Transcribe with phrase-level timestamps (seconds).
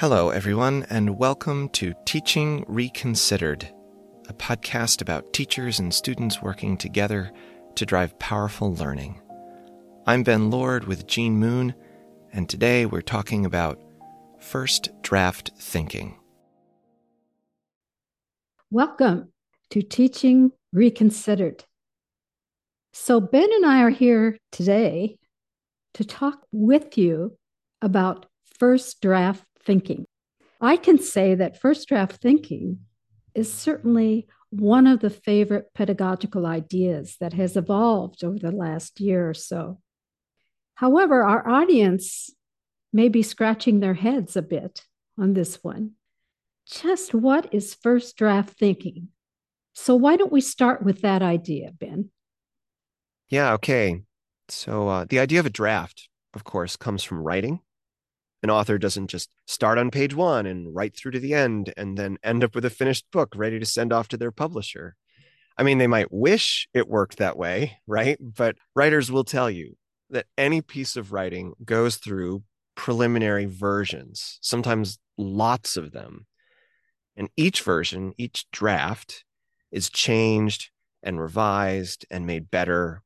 [0.00, 3.68] Hello, everyone, and welcome to Teaching Reconsidered,
[4.28, 7.32] a podcast about teachers and students working together
[7.74, 9.20] to drive powerful learning.
[10.06, 11.74] I'm Ben Lord with Jean Moon,
[12.32, 13.82] and today we're talking about
[14.38, 16.16] first draft thinking.
[18.70, 19.32] Welcome
[19.70, 21.64] to Teaching Reconsidered.
[22.92, 25.18] So, Ben and I are here today
[25.94, 27.36] to talk with you
[27.82, 28.26] about
[28.60, 30.06] first draft thinking.
[30.62, 32.80] I can say that first draft thinking
[33.34, 39.28] is certainly one of the favorite pedagogical ideas that has evolved over the last year
[39.28, 39.78] or so.
[40.76, 42.30] However, our audience
[42.94, 44.84] may be scratching their heads a bit
[45.18, 45.92] on this one.
[46.66, 49.08] Just what is first draft thinking?
[49.74, 52.10] So, why don't we start with that idea, Ben?
[53.28, 54.02] Yeah, okay.
[54.48, 57.60] So, uh, the idea of a draft, of course, comes from writing
[58.42, 61.96] an author doesn't just start on page one and write through to the end and
[61.96, 64.96] then end up with a finished book ready to send off to their publisher.
[65.56, 68.16] I mean, they might wish it worked that way, right?
[68.20, 69.76] But writers will tell you
[70.10, 72.44] that any piece of writing goes through
[72.76, 76.26] preliminary versions, sometimes lots of them.
[77.16, 79.24] And each version, each draft
[79.72, 80.70] is changed
[81.02, 83.02] and revised and made better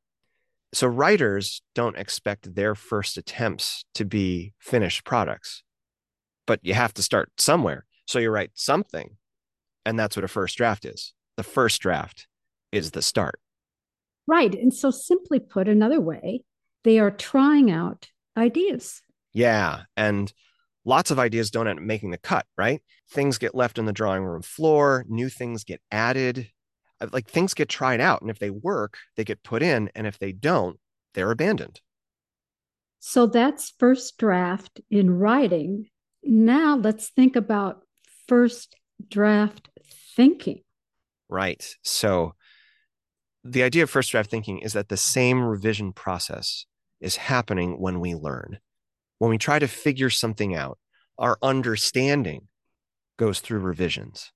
[0.75, 5.63] so writers don't expect their first attempts to be finished products,
[6.47, 7.85] but you have to start somewhere.
[8.07, 9.17] So you write something,
[9.85, 11.13] and that's what a first draft is.
[11.37, 12.27] The first draft
[12.73, 13.39] is the start.
[14.27, 14.55] Right.
[14.55, 16.43] And so, simply put another way,
[16.85, 19.03] they are trying out ideas.
[19.33, 19.83] Yeah.
[19.97, 20.33] And
[20.85, 22.83] lots of ideas don't end up making the cut, right?
[23.11, 26.49] Things get left on the drawing room floor, new things get added,
[27.03, 30.07] Uh, like things get tried out and if they work they get put in and
[30.07, 30.79] if they don't
[31.15, 31.81] they're abandoned.
[33.01, 35.91] So that's first draft in writing.
[36.23, 37.83] Now let's think about
[38.29, 38.77] first
[39.11, 39.69] draft
[40.17, 40.63] thinking.
[41.29, 41.77] Right.
[41.83, 42.35] So
[43.45, 46.65] the idea of first draft thinking is that the same revision process
[47.01, 48.61] is happening when we learn.
[49.19, 50.79] When we try to figure something out
[51.19, 52.49] our understanding
[53.19, 54.33] goes through revisions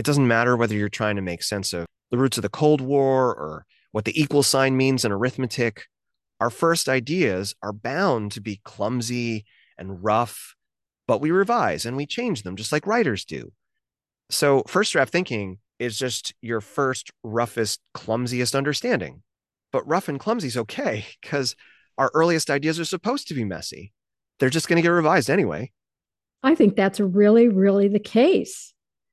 [0.00, 2.80] it doesn't matter whether you're trying to make sense of the roots of the Cold
[2.80, 5.88] War or what the equal sign means in arithmetic.
[6.40, 9.44] Our first ideas are bound to be clumsy
[9.76, 10.56] and rough,
[11.06, 13.52] but we revise and we change them just like writers do.
[14.30, 19.22] So, first draft thinking is just your first, roughest, clumsiest understanding.
[19.70, 21.56] But rough and clumsy is okay because
[21.98, 23.92] our earliest ideas are supposed to be messy.
[24.38, 25.72] They're just going to get revised anyway.
[26.42, 28.72] I think that's really, really the case.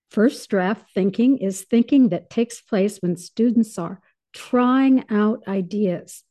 [0.10, 4.02] First draft thinking is thinking that takes place when students are
[4.34, 6.24] trying out ideas,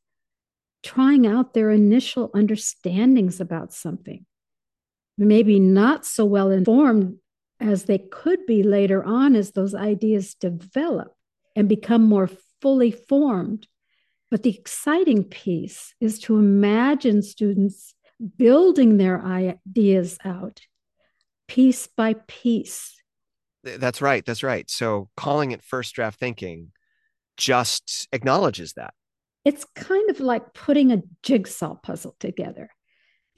[0.82, 4.24] trying out their initial understandings about something,
[5.18, 7.18] maybe not so well informed
[7.60, 11.14] as they could be later on as those ideas develop
[11.54, 13.66] and become more fully formed.
[14.30, 17.94] But the exciting piece is to imagine students
[18.36, 20.60] building their ideas out
[21.46, 22.95] piece by piece
[23.78, 24.24] that's right.
[24.24, 24.68] That's right.
[24.70, 26.72] So calling it first draft thinking
[27.36, 28.94] just acknowledges that.
[29.44, 32.70] It's kind of like putting a jigsaw puzzle together.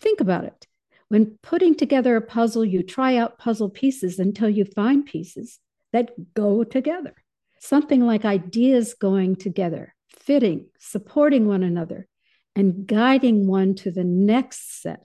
[0.00, 0.66] Think about it.
[1.09, 5.59] When putting together a puzzle, you try out puzzle pieces until you find pieces
[5.93, 7.15] that go together.
[7.60, 12.06] Something like ideas going together, fitting, supporting one another,
[12.55, 15.05] and guiding one to the next set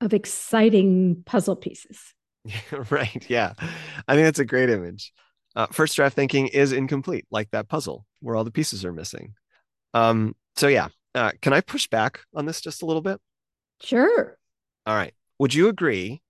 [0.00, 2.14] of exciting puzzle pieces.
[2.90, 3.24] right.
[3.28, 3.52] Yeah.
[4.08, 5.12] I think that's a great image.
[5.54, 9.34] Uh, first draft thinking is incomplete, like that puzzle where all the pieces are missing.
[9.94, 10.88] Um, so, yeah.
[11.14, 13.20] Uh, can I push back on this just a little bit?
[13.82, 14.38] Sure.
[14.86, 15.12] All right.
[15.38, 16.22] Would you agree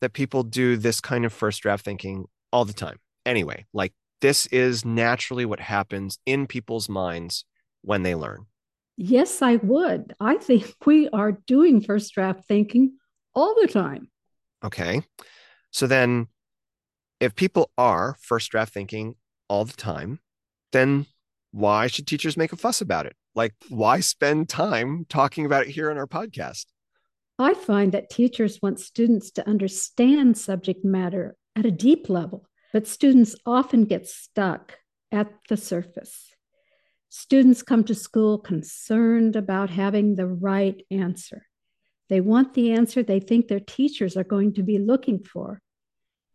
[0.00, 2.98] that people do this kind of first draft thinking all the time?
[3.24, 7.44] Anyway, like this is naturally what happens in people's minds
[7.82, 8.46] when they learn.
[8.96, 10.14] Yes, I would.
[10.20, 12.96] I think we are doing first draft thinking
[13.34, 14.08] all the time.
[14.64, 15.02] Okay.
[15.70, 16.28] So then,
[17.20, 19.16] if people are first draft thinking
[19.48, 20.20] all the time,
[20.72, 21.06] then
[21.50, 23.14] why should teachers make a fuss about it?
[23.34, 26.66] Like, why spend time talking about it here on our podcast?
[27.38, 32.86] I find that teachers want students to understand subject matter at a deep level, but
[32.86, 34.78] students often get stuck
[35.12, 36.32] at the surface.
[37.10, 41.46] Students come to school concerned about having the right answer.
[42.08, 45.60] They want the answer they think their teachers are going to be looking for.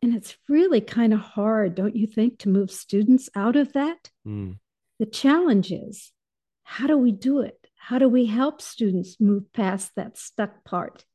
[0.02, 4.10] And it's really kind of hard, don't you think, to move students out of that?
[4.28, 4.58] Mm.
[5.00, 6.12] The challenge is
[6.64, 7.58] how do we do it?
[7.78, 11.06] How do we help students move past that stuck part?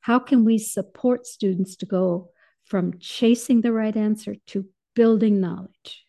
[0.00, 2.30] How can we support students to go
[2.64, 6.06] from chasing the right answer to building knowledge?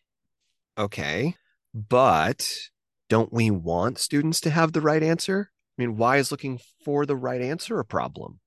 [0.76, 1.34] Okay.
[1.74, 2.48] But
[3.08, 5.50] don't we want students to have the right answer?
[5.78, 8.40] I mean, why is looking for the right answer a problem?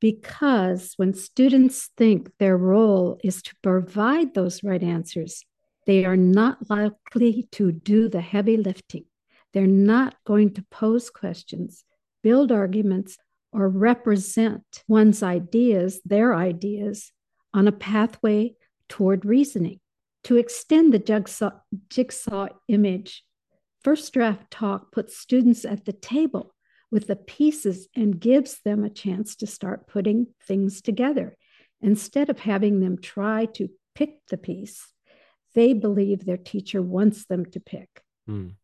[0.00, 5.44] Because when students think their role is to provide those right answers,
[5.86, 9.04] they are not likely to do the heavy lifting.
[9.52, 11.84] They're not going to pose questions,
[12.22, 13.18] build arguments,
[13.52, 17.10] or represent one's ideas, their ideas,
[17.52, 18.54] on a pathway
[18.88, 19.80] toward reasoning.
[20.24, 21.50] To extend the jigsaw,
[21.88, 23.24] jigsaw image,
[23.82, 26.54] First Draft Talk puts students at the table
[26.90, 31.36] with the pieces and gives them a chance to start putting things together.
[31.80, 34.92] Instead of having them try to pick the piece,
[35.54, 37.88] they believe their teacher wants them to pick.
[38.28, 38.54] Mm.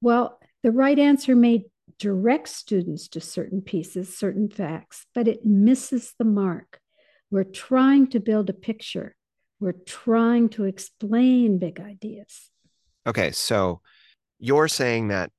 [0.00, 1.64] Well, the right answer may
[1.98, 6.80] direct students to certain pieces, certain facts, but it misses the mark.
[7.30, 9.16] We're trying to build a picture,
[9.58, 12.50] we're trying to explain big ideas.
[13.06, 13.80] Okay, so
[14.38, 15.30] you're saying that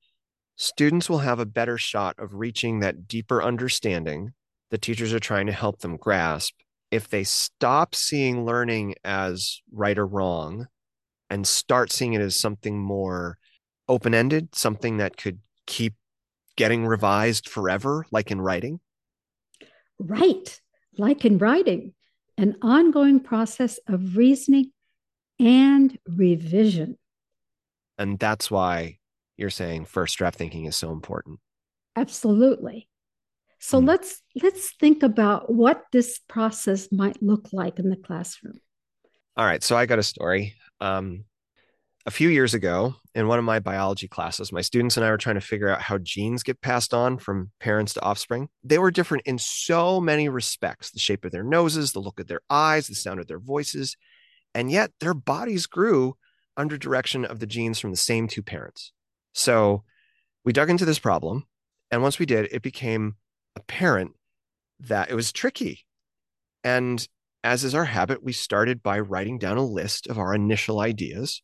[0.57, 4.33] students will have a better shot of reaching that deeper understanding
[4.69, 6.54] the teachers are trying to help them grasp
[6.92, 10.68] if they stop seeing learning as right or wrong
[11.30, 13.38] and start seeing it as something more
[13.88, 15.94] open ended, something that could keep
[16.56, 18.80] getting revised forever, like in writing?
[20.00, 20.59] Right,
[20.98, 21.94] like in writing,
[22.38, 24.71] an ongoing process of reasoning
[25.39, 26.98] and revision.
[27.98, 29.00] And that's why
[29.37, 31.39] you're saying first draft thinking is so important.
[31.95, 32.87] Absolutely.
[33.59, 33.85] So hmm.
[33.85, 38.59] let's let's think about what this process might look like in the classroom.
[39.35, 40.55] All right, so I got a story.
[40.81, 41.25] Um,
[42.07, 45.17] a few years ago, in one of my biology classes, my students and I were
[45.17, 48.47] trying to figure out how genes get passed on from parents to offspring.
[48.63, 52.27] They were different in so many respects the shape of their noses, the look of
[52.27, 53.97] their eyes, the sound of their voices,
[54.55, 56.15] and yet their bodies grew
[56.55, 58.93] under direction of the genes from the same two parents.
[59.37, 59.83] So
[60.43, 61.45] we dug into this problem.
[61.89, 63.15] And once we did, it became
[63.55, 64.11] apparent
[64.81, 65.85] that it was tricky.
[66.63, 67.07] And
[67.43, 71.41] as is our habit, we started by writing down a list of our initial ideas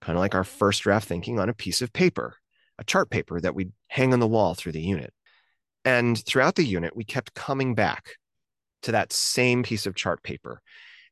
[0.00, 2.36] kind of like our first draft thinking on a piece of paper,
[2.78, 5.12] a chart paper that we'd hang on the wall through the unit.
[5.84, 8.16] And throughout the unit, we kept coming back
[8.82, 10.60] to that same piece of chart paper.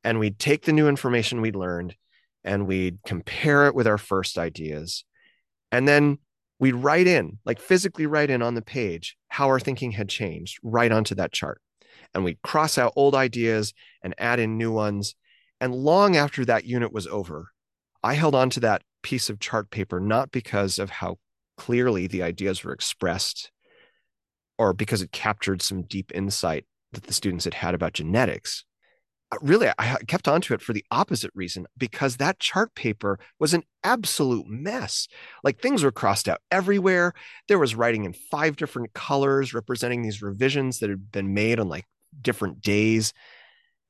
[0.02, 1.96] And we'd take the new information we'd learned
[2.42, 5.04] and we'd compare it with our first ideas.
[5.72, 6.18] And then
[6.58, 10.58] we'd write in, like physically write in on the page, how our thinking had changed
[10.62, 11.60] right onto that chart.
[12.14, 13.72] And we'd cross out old ideas
[14.02, 15.14] and add in new ones.
[15.60, 17.50] And long after that unit was over,
[18.02, 21.18] I held on to that piece of chart paper not because of how
[21.56, 23.50] clearly the ideas were expressed
[24.58, 28.64] or because it captured some deep insight that the students had had about genetics.
[29.42, 33.62] Really, I kept onto it for the opposite reason because that chart paper was an
[33.82, 35.08] absolute mess.
[35.42, 37.14] Like things were crossed out everywhere.
[37.48, 41.68] There was writing in five different colors representing these revisions that had been made on
[41.68, 41.86] like
[42.22, 43.12] different days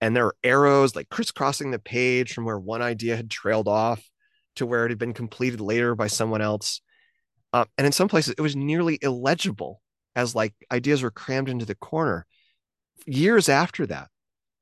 [0.05, 4.06] and there were arrows like crisscrossing the page from where one idea had trailed off
[4.56, 6.82] to where it had been completed later by someone else.
[7.55, 9.81] Uh, and in some places, it was nearly illegible
[10.14, 12.26] as like ideas were crammed into the corner.
[13.06, 14.08] Years after that,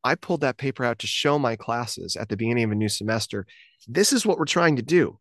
[0.05, 2.89] I pulled that paper out to show my classes at the beginning of a new
[2.89, 3.47] semester.
[3.87, 5.19] This is what we're trying to do.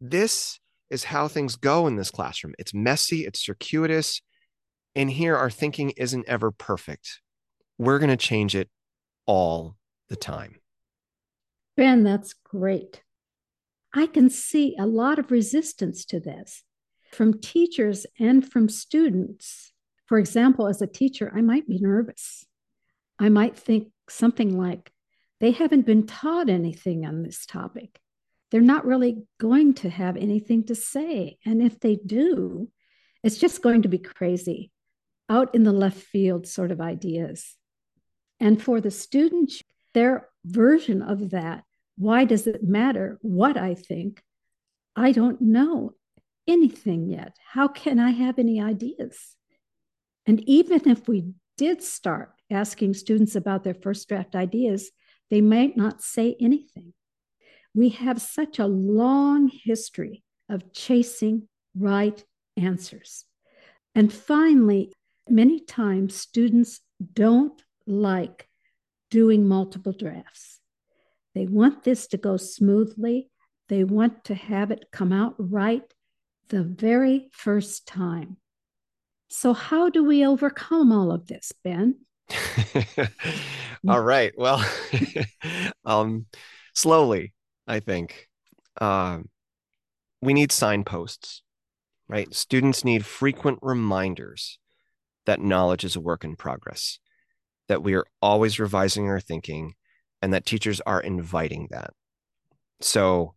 [0.00, 2.54] This is how things go in this classroom.
[2.58, 4.22] It's messy, it's circuitous.
[4.94, 7.20] And here, our thinking isn't ever perfect.
[7.78, 8.68] We're going to change it
[9.26, 9.76] all
[10.08, 10.56] the time.
[11.76, 13.02] Ben, that's great.
[13.94, 16.62] I can see a lot of resistance to this
[17.12, 19.72] from teachers and from students.
[20.06, 22.44] For example, as a teacher, I might be nervous.
[23.20, 24.90] I might think something like,
[25.40, 28.00] they haven't been taught anything on this topic.
[28.50, 31.38] They're not really going to have anything to say.
[31.44, 32.70] And if they do,
[33.22, 34.72] it's just going to be crazy,
[35.28, 37.56] out in the left field sort of ideas.
[38.40, 39.62] And for the students,
[39.92, 41.64] their version of that,
[41.98, 44.22] why does it matter what I think?
[44.96, 45.92] I don't know
[46.48, 47.36] anything yet.
[47.52, 49.36] How can I have any ideas?
[50.26, 54.90] And even if we did start asking students about their first draft ideas,
[55.30, 56.92] they might not say anything.
[57.74, 62.22] We have such a long history of chasing right
[62.56, 63.24] answers.
[63.94, 64.92] And finally,
[65.28, 66.80] many times students
[67.12, 68.48] don't like
[69.10, 70.60] doing multiple drafts.
[71.34, 73.30] They want this to go smoothly.
[73.68, 75.82] They want to have it come out right
[76.48, 78.36] the very first time.
[79.28, 82.00] So, how do we overcome all of this, Ben?
[83.88, 84.32] All right.
[84.36, 84.64] Well,
[85.84, 86.26] um,
[86.74, 87.32] slowly,
[87.66, 88.28] I think.
[88.80, 89.20] Uh,
[90.22, 91.42] we need signposts,
[92.08, 92.32] right?
[92.34, 94.58] Students need frequent reminders
[95.26, 96.98] that knowledge is a work in progress,
[97.68, 99.74] that we are always revising our thinking,
[100.20, 101.90] and that teachers are inviting that.
[102.80, 103.34] So,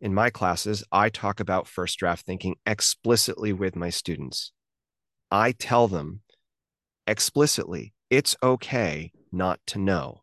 [0.00, 4.52] in my classes, I talk about first draft thinking explicitly with my students.
[5.30, 6.20] I tell them
[7.06, 10.22] explicitly it's okay not to know.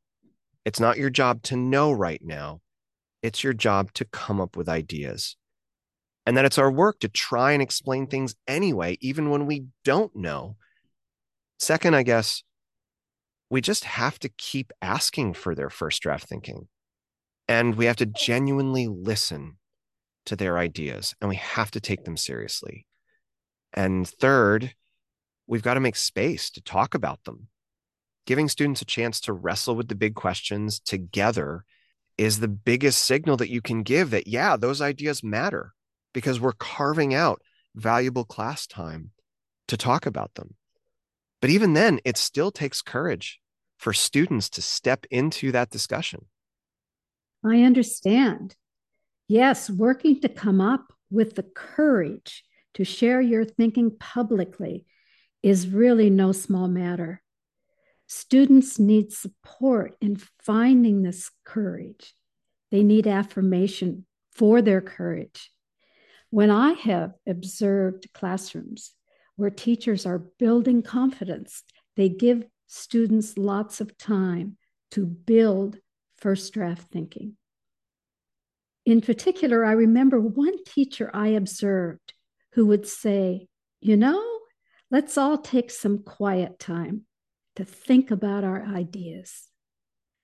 [0.66, 2.62] It's not your job to know right now.
[3.22, 5.36] It's your job to come up with ideas.
[6.26, 10.16] And that it's our work to try and explain things anyway, even when we don't
[10.16, 10.56] know.
[11.60, 12.44] Second, I guess,
[13.50, 16.68] we just have to keep asking for their first draft thinking.
[17.48, 19.58] And we have to genuinely listen
[20.26, 22.86] to their ideas and we have to take them seriously.
[23.74, 24.74] And third,
[25.46, 27.48] we've got to make space to talk about them.
[28.26, 31.66] Giving students a chance to wrestle with the big questions together
[32.18, 35.74] is the biggest signal that you can give that, yeah, those ideas matter
[36.14, 37.42] because we're carving out
[37.76, 39.12] valuable class time
[39.68, 40.56] to talk about them.
[41.42, 43.40] But even then, it still takes courage
[43.78, 46.28] for students to step into that discussion.
[47.44, 48.56] I understand.
[49.28, 52.44] Yes, working to come up with the courage
[52.76, 54.86] to share your thinking publicly
[55.42, 57.23] is really no small matter.
[58.16, 62.14] Students need support in finding this courage.
[62.70, 65.50] They need affirmation for their courage.
[66.30, 68.92] When I have observed classrooms
[69.36, 71.64] where teachers are building confidence,
[71.96, 74.58] they give students lots of time
[74.92, 75.80] to build
[76.18, 77.36] first draft thinking.
[78.86, 82.14] In particular, I remember one teacher I observed
[82.52, 83.48] who would say,
[83.82, 84.24] You know,
[84.92, 87.08] let's all take some quiet time
[87.56, 89.50] to think about our ideas.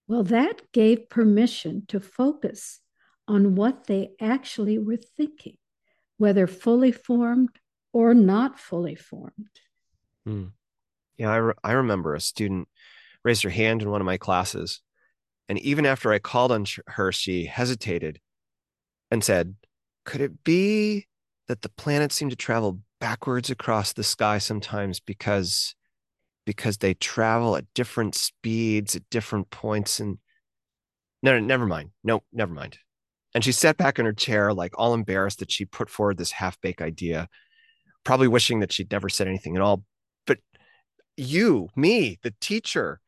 [0.07, 2.79] Well, that gave permission to focus
[3.27, 5.57] on what they actually were thinking,
[6.17, 7.59] whether fully formed
[7.93, 9.59] or not fully formed.
[10.25, 10.45] Hmm.
[11.17, 12.67] Yeah, I, re- I remember a student
[13.23, 14.81] raised her hand in one of my classes.
[15.47, 18.19] And even after I called on her, she hesitated
[19.11, 19.55] and said,
[20.05, 21.07] Could it be
[21.47, 25.75] that the planets seem to travel backwards across the sky sometimes because
[26.49, 30.17] because they travel at different speeds at different points and
[31.21, 31.91] no, no never mind.
[32.03, 32.79] No never mind.
[33.35, 36.31] And she sat back in her chair like all embarrassed that she put forward this
[36.31, 37.27] half-baked idea
[38.03, 39.83] probably wishing that she'd never said anything at all.
[40.25, 40.39] But
[41.17, 42.99] you me the teacher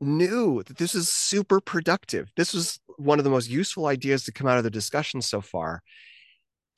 [0.00, 2.30] knew that this is super productive.
[2.34, 5.42] This was one of the most useful ideas to come out of the discussion so
[5.42, 5.82] far.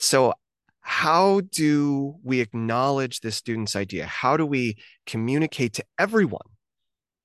[0.00, 0.35] So
[0.88, 4.07] how do we acknowledge this student's idea?
[4.07, 6.47] How do we communicate to everyone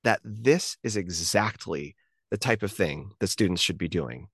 [0.03, 1.95] that this is exactly
[2.31, 4.29] the type of thing that students should be doing?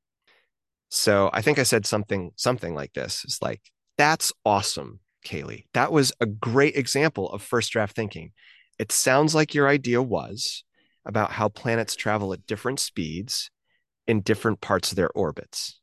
[0.90, 3.26] So I think I said something something like this.
[3.26, 3.60] It's like,
[3.98, 5.66] that's awesome, Kaylee.
[5.74, 8.32] That was a great example of first draft thinking.
[8.80, 10.64] It sounds like your idea was
[11.06, 13.52] about how planets travel at different speeds
[14.08, 15.82] in different parts of their orbits.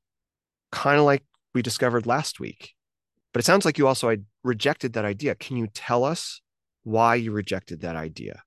[0.73, 1.25] Kind of like
[1.55, 2.74] we discovered last week
[3.35, 5.35] but it sounds like you also rejected that idea.
[5.35, 6.41] Can you tell us
[6.85, 8.45] why you rejected that idea?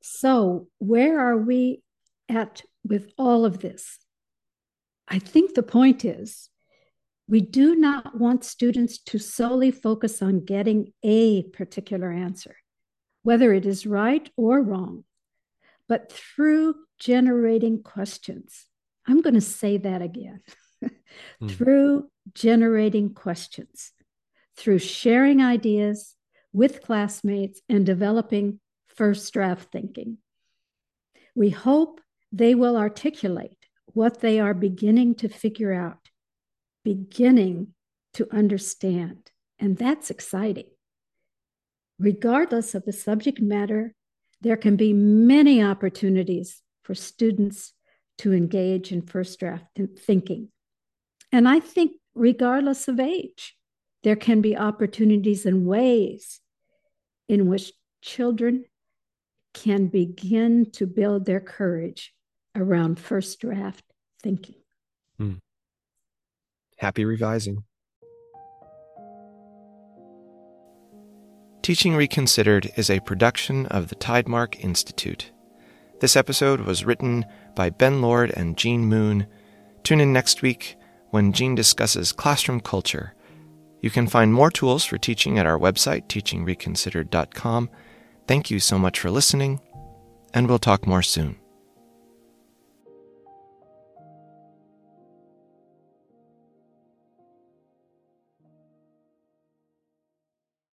[0.00, 1.82] So, where are we
[2.30, 3.98] at with all of this?
[5.06, 6.48] I think the point is
[7.28, 12.56] we do not want students to solely focus on getting a particular answer,
[13.24, 15.04] whether it is right or wrong,
[15.86, 18.64] but through generating questions.
[19.06, 20.40] I'm going to say that again.
[21.42, 21.50] mm.
[21.50, 23.92] through generating questions,
[24.56, 26.16] through sharing ideas
[26.52, 30.18] with classmates and developing first draft thinking.
[31.34, 32.00] We hope
[32.32, 36.08] they will articulate what they are beginning to figure out,
[36.84, 37.68] beginning
[38.14, 39.30] to understand.
[39.58, 40.66] And that's exciting.
[41.98, 43.94] Regardless of the subject matter,
[44.40, 47.72] there can be many opportunities for students
[48.18, 49.64] to engage in first draft
[49.98, 50.48] thinking.
[51.32, 53.56] And I think, regardless of age,
[54.02, 56.40] there can be opportunities and ways
[57.28, 57.72] in which
[58.02, 58.64] children
[59.54, 62.12] can begin to build their courage
[62.56, 63.84] around first draft
[64.22, 64.56] thinking.
[65.18, 65.34] Hmm.
[66.78, 67.64] Happy revising.
[71.62, 75.30] Teaching Reconsidered is a production of the Tidemark Institute.
[76.00, 79.26] This episode was written by Ben Lord and Jean Moon.
[79.84, 80.76] Tune in next week
[81.10, 83.14] when Jean discusses classroom culture.
[83.80, 87.70] You can find more tools for teaching at our website, teachingreconsidered.com.
[88.26, 89.60] Thank you so much for listening.
[90.32, 91.36] and we'll talk more soon.